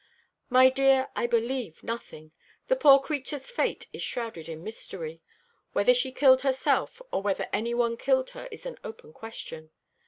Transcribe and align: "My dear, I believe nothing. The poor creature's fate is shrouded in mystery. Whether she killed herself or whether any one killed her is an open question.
"My 0.49 0.71
dear, 0.71 1.11
I 1.15 1.27
believe 1.27 1.83
nothing. 1.83 2.31
The 2.69 2.75
poor 2.75 2.97
creature's 2.99 3.51
fate 3.51 3.85
is 3.93 4.01
shrouded 4.01 4.49
in 4.49 4.63
mystery. 4.63 5.21
Whether 5.73 5.93
she 5.93 6.11
killed 6.11 6.41
herself 6.41 7.03
or 7.11 7.21
whether 7.21 7.47
any 7.53 7.75
one 7.75 7.97
killed 7.97 8.31
her 8.31 8.47
is 8.49 8.65
an 8.65 8.79
open 8.83 9.13
question. 9.13 9.69